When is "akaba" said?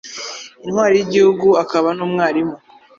1.63-1.89